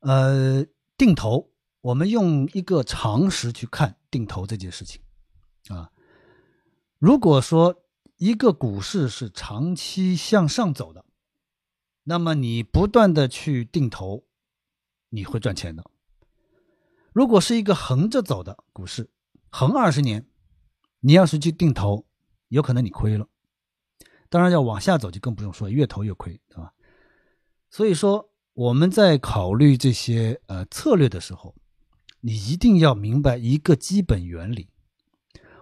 [0.00, 0.66] 呃，
[0.96, 5.00] 定投，我们用一个常识去看定投这件事情
[5.68, 5.90] 啊。
[6.98, 7.82] 如果说
[8.16, 11.04] 一个股市是长期向上走的，
[12.04, 14.24] 那么你不断的去定投，
[15.10, 15.90] 你会赚钱的。
[17.12, 19.10] 如果是一个横着走的股市，
[19.50, 20.28] 横二十年，
[21.00, 22.06] 你要是去定投，
[22.48, 23.28] 有可能你亏了。
[24.28, 26.72] 当然要往下走就更不用说，越投越亏，对吧？
[27.68, 31.54] 所以说我们在考虑这些呃策略的时候，
[32.20, 34.68] 你一定要明白一个基本原理。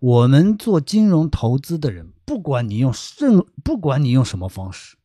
[0.00, 4.96] 我们做金融投资的人，不管你用任，不管你用什么方式，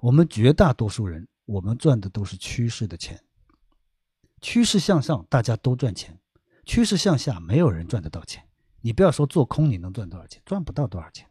[0.00, 3.22] 我们绝大多数人，我们赚的都是趋势的钱。
[4.40, 6.16] 趋势向上，大家都赚钱；
[6.66, 8.42] 趋势向下，没有人赚得到钱。
[8.80, 10.42] 你不要说做空，你能赚多少钱？
[10.44, 11.26] 赚不到多少钱。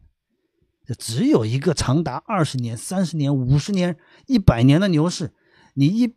[0.85, 3.97] 这只有一个长达二十年、三十年、五十年、
[4.27, 5.33] 一百年的牛市，
[5.73, 6.15] 你一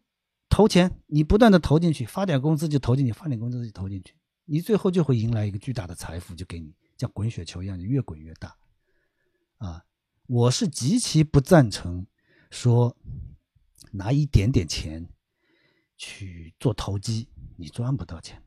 [0.48, 4.14] 投钱，你不断的投进去，发点工资就投进去，发点工资就投进去，
[4.44, 8.56] 你最后就会迎来一个巨大的财富，就给你像滚雪球一样，就越滚越大。
[9.58, 9.84] 啊，
[10.26, 12.06] 我是极其不赞成
[12.50, 12.96] 说
[13.92, 15.08] 拿一点点钱。
[15.98, 18.42] 去做投机，你赚不到钱。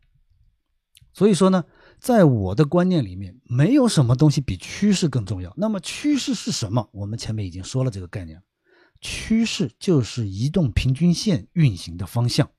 [1.13, 1.65] 所以说呢，
[1.99, 5.53] 在我的观念里面，没有什么东西比趋势更重要。
[5.57, 6.89] 那么趋势是什么？
[6.91, 8.41] 我们前面已经说了这个概念。
[9.01, 12.51] 趋势就是移动平均线运行的方向，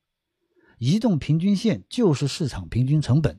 [0.79, 3.39] 移动平均线就是市场平均成本，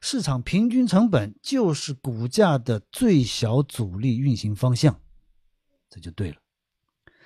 [0.00, 5.00] 市场平均成本就是股价的最小阻力运行方向，
[5.90, 6.36] 这就对了。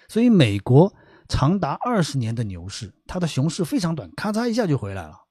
[0.09, 0.95] 所以美国。
[1.31, 5.27] 长达二十年的牛市，它的熊市非常短，咔嚓一下就回来了，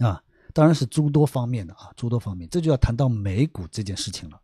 [0.00, 0.24] 啊，
[0.54, 4.40] 当然是诸多方面的啊，诸多方面，这就要谈到美股这件事情了。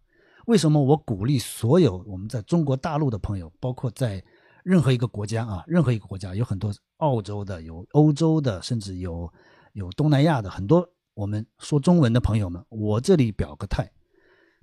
[0.46, 4.22] 为什么我鼓励所有我们在中国大陆的朋友，包括在
[4.64, 9.32] 任何一个国家啊，任何一个国家，有很多澳洲的，有欧洲的，甚至有
[9.72, 13.90] 有东南亚的很多我们说中文的朋友们，我这里表个态，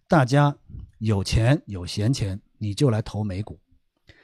[0.07, 0.57] 大家
[0.99, 3.57] 有钱有闲钱，你就来投美股。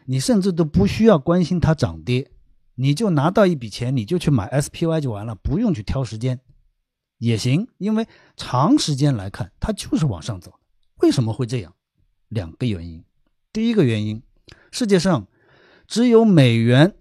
[0.05, 2.29] 你甚至都不需要关心它涨跌，
[2.75, 6.41] 你就拿到一笔钱，你就去买 SPY 就完了，不用去挑时间，
[7.23, 7.67] 也行。
[7.77, 10.59] 因为长时间来看，它就是往上走。
[10.97, 11.73] 为什么会这样？
[12.27, 13.03] 两个原因。
[13.51, 14.21] 第一个原因，
[14.71, 15.27] 世界上
[15.87, 16.95] 只有美元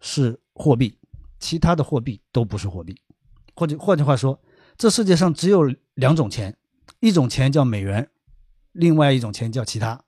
[0.00, 0.98] 是货币，
[1.38, 3.00] 其他的货币都不是货币。
[3.54, 4.40] 或者换句话说，
[4.76, 5.64] 这世界上只有
[5.94, 6.56] 两种钱，
[7.00, 8.10] 一种钱叫美元，
[8.72, 10.04] 另外一种钱叫其他。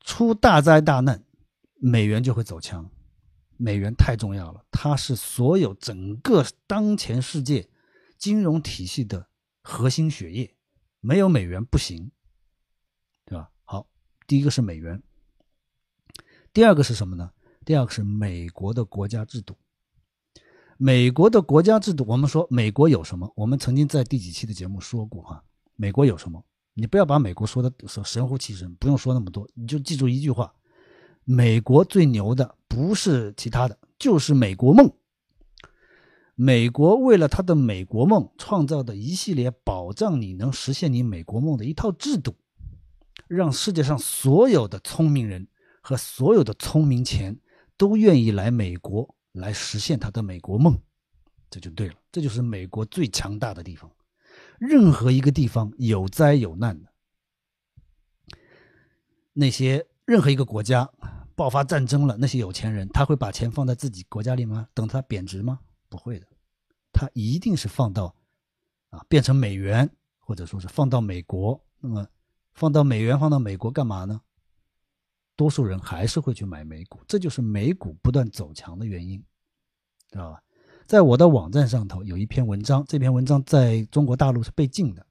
[0.00, 1.24] 出大灾大难，
[1.80, 2.90] 美元就会走强。
[3.62, 7.68] 美元太重要了，它是所有整个当前世界
[8.18, 9.28] 金融体系的
[9.62, 10.56] 核心血液，
[11.00, 12.10] 没有美元不行，
[13.24, 13.52] 对吧？
[13.62, 13.86] 好，
[14.26, 15.00] 第一个是美元，
[16.52, 17.30] 第二个是什么呢？
[17.64, 19.56] 第二个是美国的国家制度。
[20.76, 23.32] 美国的国家制度，我们说美国有什么？
[23.36, 25.44] 我们曾经在第几期的节目说过哈，
[25.76, 26.44] 美国有什么？
[26.74, 30.52] 你不要把美国说的说神乎其神，不用说那么多，你就记住一句话：
[31.24, 34.92] 美国最牛的不是其他的，就是美国梦。
[36.34, 42.34] 美国为了他的美国梦创造的一系列保障你能实现你美国梦的一套制度，
[43.28, 45.46] 让世界上所有的聪明人
[45.82, 47.38] 和所有的聪明钱
[47.76, 50.80] 都愿意来美国来实现他的美国梦，
[51.50, 53.90] 这就对了，这就是美国最强大的地方。
[54.58, 56.88] 任何一个地方有灾有难的，
[59.34, 60.90] 那些任何一个国家
[61.34, 64.68] 爆发战争了，那些有钱人他会把钱放在自己国家里吗？
[64.74, 65.60] 等它贬值吗？
[65.88, 66.26] 不会的，
[66.92, 68.14] 他一定是放到
[68.90, 71.60] 啊变成美元，或者说是放到美国。
[71.80, 72.06] 那么
[72.54, 74.20] 放到美元，放到美国干嘛呢？
[75.34, 79.18] 多数人还是会去买美股，这就是美股不断走强的原因，
[80.10, 80.42] 知道吧？
[80.86, 85.06] 在我的网站上头有一篇文章，这篇文章在中国大陆是被禁的。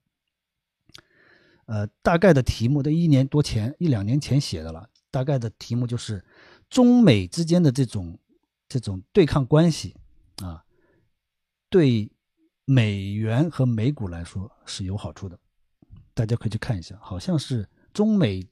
[1.66, 4.90] 呃，大概的题目都一年多前、一两年前写的了。
[5.12, 6.24] 大概的题目就是
[6.70, 8.18] 中美之间的这种
[8.68, 9.96] 这种对抗关系
[10.42, 10.64] 啊，
[11.70, 12.10] 对
[12.66, 15.38] 美元和美股来说是有好处的。
[16.14, 18.46] 大家可以去看一下，好像是中美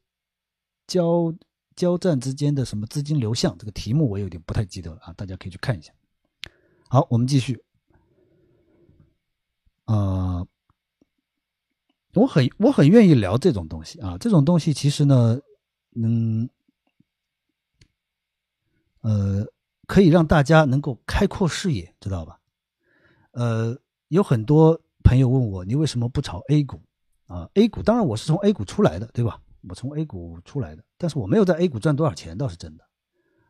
[0.88, 1.34] 交
[1.76, 5.94] 交战之间的什么资金流向，这个题目我有点不太记得了啊，大家可以去看一下。
[6.88, 7.64] 好，我们继续。
[9.86, 10.48] 啊、呃，
[12.14, 15.40] 我很我很愿意聊这种东西啊，这种东西其实呢，
[16.02, 16.50] 嗯，
[19.02, 19.46] 呃，
[19.86, 22.40] 可以让大家能够开阔视野，知道吧？
[23.32, 26.82] 呃，有很多朋友问我，你为什么不炒 A 股
[27.28, 29.42] 啊？A 股当然我是从 A 股出来的，对吧？
[29.68, 32.86] 我从 A 股出来的，但是我没有在 A 股赚多少钱，倒是真的。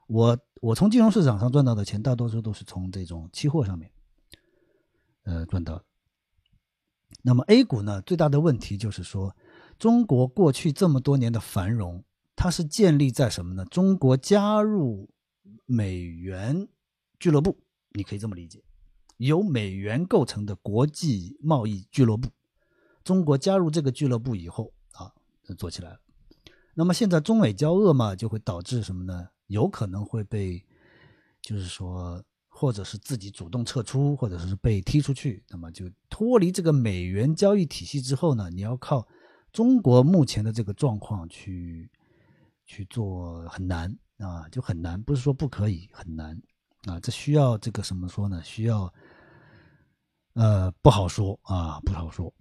[0.08, 3.92] 我我从金融市场上赚到的钱，大多数都是从这种期货上面，
[5.24, 5.84] 呃赚到。
[7.22, 9.36] 那么 A 股呢，最大的问题就是说，
[9.78, 12.04] 中国过去这么多年的繁荣，
[12.40, 13.66] 它是建立在什么呢？
[13.66, 15.10] 中国加入
[15.66, 16.70] 美元
[17.20, 17.58] 俱乐部，
[17.92, 18.64] 你可以这么理解，
[19.18, 22.30] 由美元构成的国际贸易俱乐部。
[23.04, 25.12] 中国加入这个俱乐部以后啊，
[25.58, 26.00] 做起来了。
[26.76, 29.28] 那么现在中美交恶嘛，就会导致什么呢？
[29.48, 30.66] 有可能会被，
[31.42, 32.24] 就是说。
[32.52, 39.08] 或者是自己主动撤出，或者是被踢出去，那么就脱离这个美元交易体系之后呢，你要靠
[39.54, 41.90] 中国目前的这个状况去
[42.70, 46.40] 去做很难啊，就很难，不是说不可以，很难
[46.86, 48.44] 啊，这需要这个怎么说呢？
[48.44, 48.94] 需要
[50.34, 52.32] 呃不好说啊，不好说。